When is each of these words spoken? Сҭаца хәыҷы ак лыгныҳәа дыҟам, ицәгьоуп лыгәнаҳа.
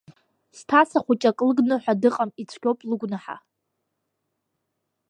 Сҭаца 0.57 0.99
хәыҷы 1.05 1.27
ак 1.31 1.39
лыгныҳәа 1.47 1.93
дыҟам, 2.01 2.29
ицәгьоуп 2.41 2.79
лыгәнаҳа. 2.89 3.37